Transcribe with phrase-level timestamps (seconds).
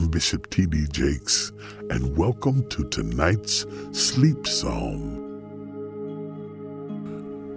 [0.00, 0.86] I'm Bishop T.D.
[0.92, 1.52] Jakes,
[1.90, 5.20] and welcome to tonight's Sleep Psalm.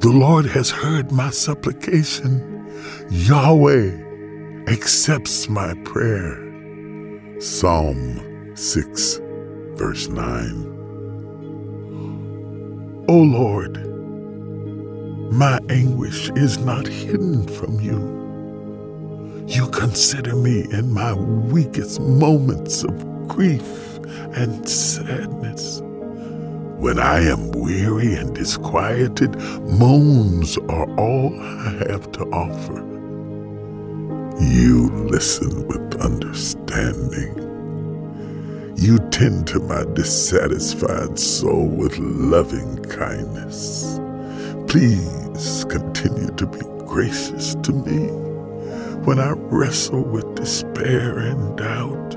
[0.00, 2.70] The Lord has heard my supplication.
[3.08, 6.36] Yahweh accepts my prayer.
[7.40, 9.20] Psalm 6,
[9.76, 13.06] verse 9.
[13.08, 13.78] O Lord,
[15.32, 18.25] my anguish is not hidden from you.
[19.46, 23.96] You consider me in my weakest moments of grief
[24.34, 25.80] and sadness.
[26.78, 32.82] When I am weary and disquieted, moans are all I have to offer.
[34.42, 37.34] You listen with understanding.
[38.76, 44.00] You tend to my dissatisfied soul with loving kindness.
[44.66, 48.25] Please continue to be gracious to me
[49.06, 52.10] when I wrestle with despair and doubt.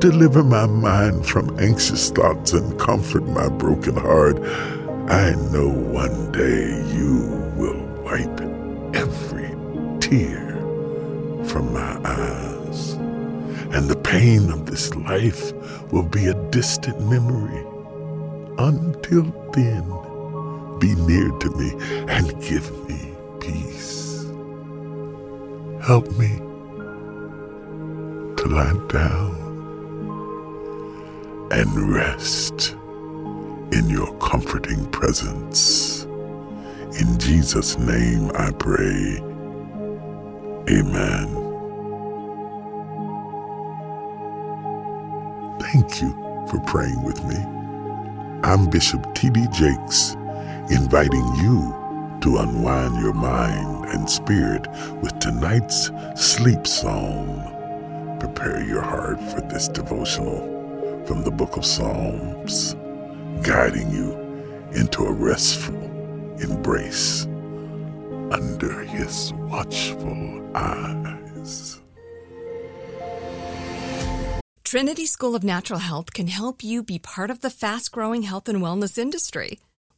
[0.00, 4.38] Deliver my mind from anxious thoughts and comfort my broken heart.
[5.10, 8.40] I know one day you will wipe
[8.94, 9.50] every
[9.98, 10.56] tear
[11.44, 12.92] from my eyes
[13.72, 15.52] and the pain of this life
[15.92, 17.64] will be a distant memory.
[18.58, 19.84] Until then,
[20.78, 21.72] be near to me
[22.08, 23.99] and give me peace.
[25.90, 26.28] Help me
[28.36, 29.34] to lie down
[31.50, 32.76] and rest
[33.72, 36.04] in your comforting presence.
[37.00, 39.16] In Jesus' name I pray.
[40.70, 41.26] Amen.
[45.58, 46.12] Thank you
[46.48, 47.34] for praying with me.
[48.44, 49.44] I'm Bishop T.D.
[49.52, 50.14] Jakes,
[50.70, 51.79] inviting you
[52.20, 54.66] to unwind your mind and spirit
[55.02, 58.18] with tonight's sleep psalm.
[58.18, 62.74] Prepare your heart for this devotional from the book of Psalms,
[63.42, 64.12] guiding you
[64.74, 65.82] into a restful
[66.40, 67.26] embrace
[68.30, 71.80] under his watchful eyes.
[74.62, 78.48] Trinity School of Natural Health can help you be part of the fast growing health
[78.48, 79.58] and wellness industry.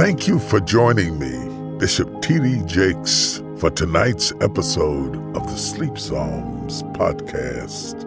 [0.00, 2.62] Thank you for joining me, Bishop T.D.
[2.64, 8.06] Jakes, for tonight's episode of the Sleep Psalms podcast.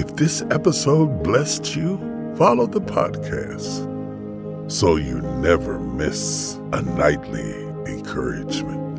[0.00, 1.98] If this episode blessed you,
[2.38, 7.52] follow the podcast so you never miss a nightly
[7.84, 8.98] encouragement.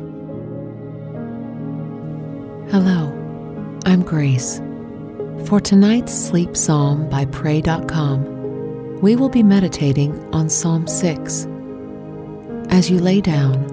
[2.70, 3.08] Hello,
[3.86, 4.58] I'm Grace.
[5.46, 11.48] For tonight's Sleep Psalm by Pray.com, we will be meditating on Psalm 6.
[12.70, 13.66] As you lay down,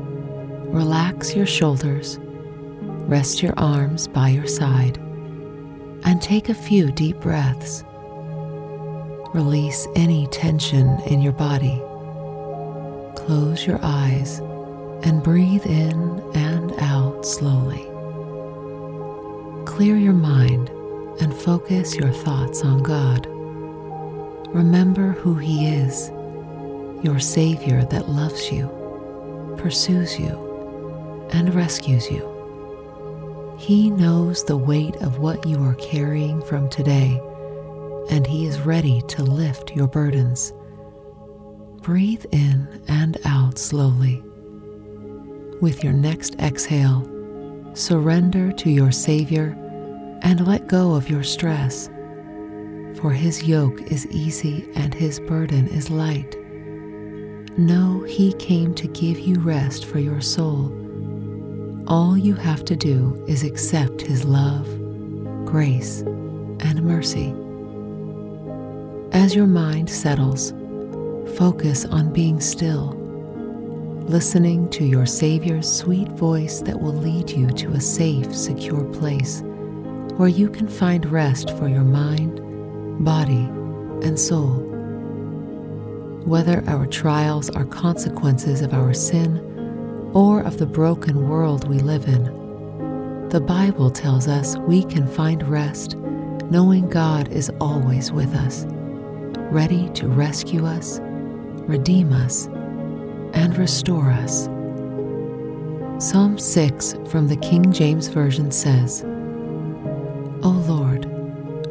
[0.71, 2.17] relax your shoulders,
[3.07, 4.97] rest your arms by your side,
[6.05, 7.83] and take a few deep breaths.
[9.33, 11.81] Release any tension in your body.
[13.15, 14.39] Close your eyes
[15.03, 17.83] and breathe in and out slowly.
[19.65, 20.69] Clear your mind
[21.19, 23.27] and focus your thoughts on God.
[24.55, 26.09] Remember who He is,
[27.03, 28.67] your Savior that loves you,
[29.57, 32.31] pursues you, and rescues you.
[33.57, 37.21] He knows the weight of what you are carrying from today
[38.09, 40.53] and He is ready to lift your burdens.
[41.81, 44.23] Breathe in and out slowly.
[45.61, 47.09] With your next exhale,
[47.73, 49.55] surrender to your Savior
[50.21, 51.89] and let go of your stress.
[52.99, 56.35] For His yoke is easy and His burden is light.
[57.57, 60.73] Know He came to give you rest for your soul.
[61.87, 64.67] All you have to do is accept His love,
[65.45, 67.33] grace, and mercy.
[69.13, 70.51] As your mind settles,
[71.37, 72.89] focus on being still,
[74.09, 79.43] listening to your Savior's sweet voice that will lead you to a safe, secure place
[80.17, 82.41] where you can find rest for your mind,
[83.05, 83.47] body,
[84.05, 84.74] and soul.
[86.25, 89.37] Whether our trials are consequences of our sin
[90.11, 92.23] or of the broken world we live in,
[93.29, 95.95] the Bible tells us we can find rest
[96.49, 98.65] knowing God is always with us,
[99.51, 100.99] ready to rescue us,
[101.67, 102.47] redeem us,
[103.33, 104.45] and restore us.
[106.03, 109.03] Psalm 6 from the King James Version says,
[110.41, 111.05] O Lord,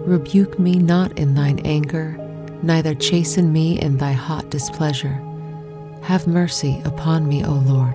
[0.06, 2.16] rebuke me not in thine anger,
[2.64, 5.20] neither chasten me in thy hot displeasure.
[6.02, 7.94] Have mercy upon me, O Lord,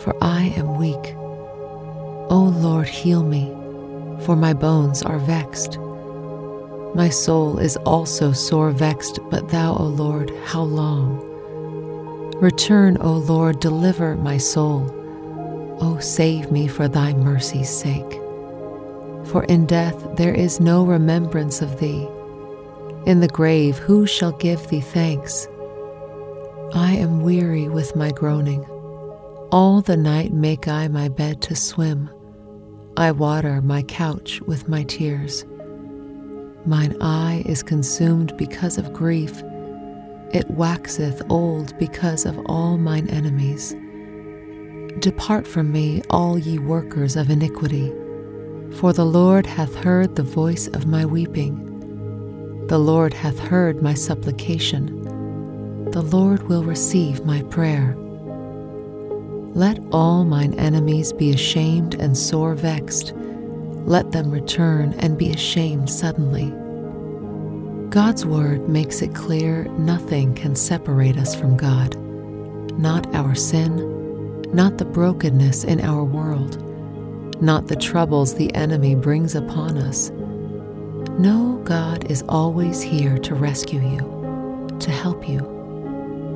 [0.00, 1.14] for I am weak.
[2.30, 3.46] O Lord, heal me,
[4.24, 5.78] for my bones are vexed.
[6.94, 11.24] My soul is also sore vexed, but thou, O Lord, how long?
[12.40, 14.94] Return, O Lord, deliver my soul.
[15.80, 18.20] O save me for thy mercy's sake.
[19.26, 22.08] For in death there is no remembrance of thee.
[23.08, 25.48] In the grave who shall give thee thanks?
[26.74, 28.62] I am weary with my groaning.
[29.50, 32.10] All the night make I my bed to swim.
[32.98, 35.46] I water my couch with my tears.
[36.66, 39.42] Mine eye is consumed because of grief.
[40.34, 43.74] It waxeth old because of all mine enemies.
[44.98, 47.90] Depart from me, all ye workers of iniquity,
[48.72, 51.64] for the Lord hath heard the voice of my weeping.
[52.68, 55.04] The Lord hath heard my supplication.
[55.90, 57.96] The Lord will receive my prayer.
[59.54, 63.12] Let all mine enemies be ashamed and sore vexed
[63.88, 66.52] let them return and be ashamed suddenly.
[67.88, 71.96] God's word makes it clear nothing can separate us from God,
[72.78, 76.62] not our sin, not the brokenness in our world,
[77.42, 80.10] not the troubles the enemy brings upon us.
[81.18, 85.40] No, God is always here to rescue you, to help you,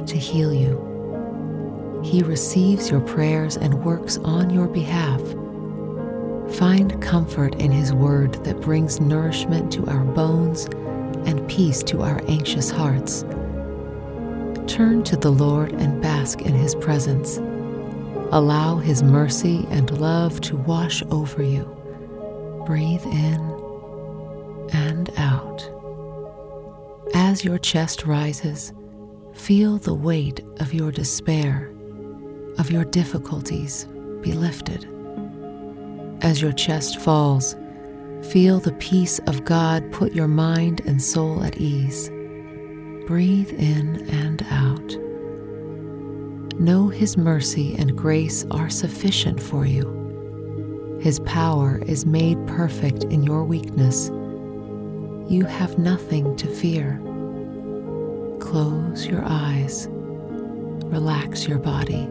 [0.07, 2.01] to heal you.
[2.05, 5.21] He receives your prayers and works on your behalf
[6.51, 10.67] Find comfort in His Word that brings nourishment to our bones
[11.27, 13.23] and peace to our anxious hearts.
[14.67, 17.39] Turn to the Lord and bask in His presence.
[18.33, 21.65] Allow His mercy and love to wash over you.
[22.67, 23.52] Breathe in
[24.73, 25.69] and out.
[27.15, 28.73] As your chest rises,
[29.35, 31.73] feel the weight of your despair,
[32.59, 33.87] of your difficulties
[34.21, 34.89] be lifted.
[36.23, 37.57] As your chest falls,
[38.31, 42.09] feel the peace of God put your mind and soul at ease.
[43.07, 44.97] Breathe in and out.
[46.61, 50.99] Know His mercy and grace are sufficient for you.
[51.01, 54.09] His power is made perfect in your weakness.
[55.33, 57.01] You have nothing to fear.
[58.39, 62.07] Close your eyes, relax your body,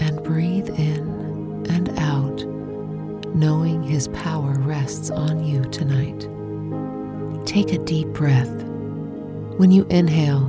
[0.00, 2.44] and breathe in and out
[3.36, 6.26] knowing His power rests on you tonight.
[7.46, 8.50] Take a deep breath.
[9.58, 10.48] When you inhale,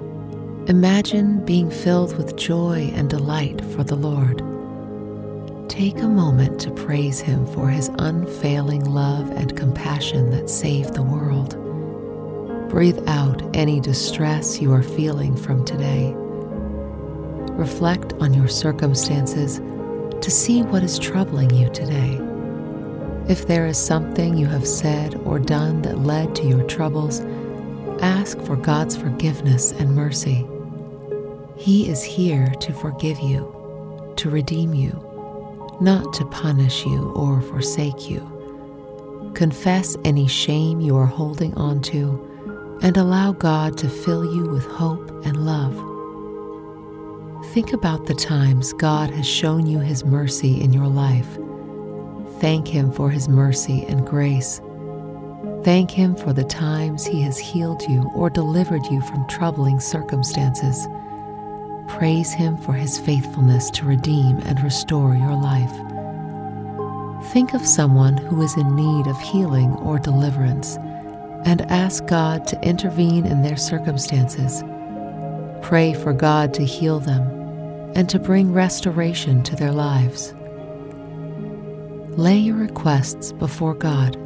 [0.67, 4.41] imagine being filled with joy and delight for the Lord.
[5.69, 11.03] Take a moment to praise Him for His unfailing love and compassion that saved the
[11.03, 11.57] world.
[12.69, 16.13] Breathe out any distress you are feeling from today.
[17.53, 19.59] Reflect on your circumstances
[20.21, 22.19] to see what is troubling you today.
[23.29, 27.21] If there is something you have said or done that led to your troubles,
[28.01, 30.45] ask for God's forgiveness and mercy.
[31.55, 35.12] He is here to forgive you, to redeem you,
[35.83, 38.21] not to punish you or forsake you.
[39.35, 44.65] Confess any shame you are holding on to and allow God to fill you with
[44.65, 45.73] hope and love.
[47.53, 51.37] Think about the times God has shown you His mercy in your life
[52.43, 54.59] thank Him for His mercy and grace.
[55.63, 60.85] Thank Him for the times He has healed you or delivered you from troubling circumstances.
[61.87, 65.71] Praise Him for His faithfulness to redeem and restore your life.
[67.31, 70.77] Think of someone who is in need of healing or deliverance
[71.45, 74.63] and ask God to intervene in their circumstances.
[75.61, 77.21] Pray for God to heal them
[77.95, 80.33] and to bring restoration to their lives.
[82.17, 84.17] Lay your requests before God.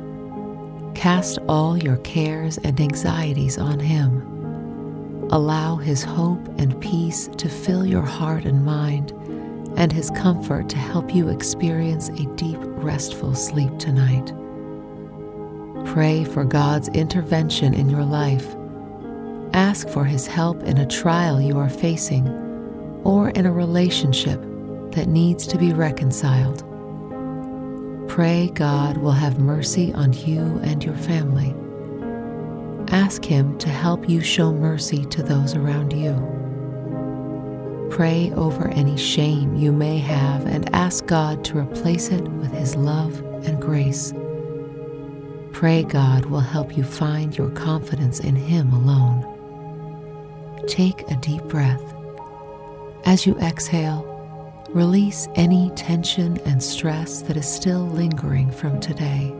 [0.96, 4.37] Cast all your cares and anxieties on Him.
[5.30, 9.12] Allow His hope and peace to fill your heart and mind,
[9.76, 14.34] and His comfort to help you experience a deep, restful sleep tonight.
[15.86, 18.56] Pray for God's intervention in your life.
[19.54, 22.28] Ask for His help in a trial you are facing
[23.04, 24.40] or in a relationship
[24.92, 26.64] that needs to be reconciled.
[28.08, 31.54] Pray God will have mercy on you and your family.
[32.90, 36.16] Ask Him to help you show mercy to those around you.
[37.90, 42.76] Pray over any shame you may have and ask God to replace it with His
[42.76, 44.14] love and grace.
[45.52, 49.26] Pray God will help you find your confidence in Him alone.
[50.68, 51.82] Take a deep breath.
[53.06, 54.06] As you exhale,
[54.70, 59.32] release any tension and stress that is still lingering from today.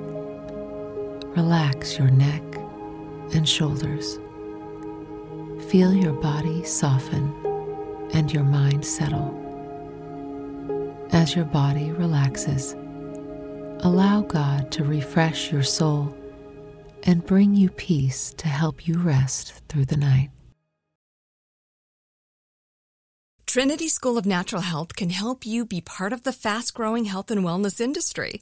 [1.36, 2.42] Relax your neck
[3.34, 4.20] and shoulders.
[5.70, 7.34] Feel your body soften
[8.14, 9.34] and your mind settle.
[11.12, 12.74] As your body relaxes,
[13.80, 16.16] allow God to refresh your soul
[17.04, 20.30] and bring you peace to help you rest through the night.
[23.46, 27.32] Trinity School of Natural Health can help you be part of the fast growing health
[27.32, 28.42] and wellness industry.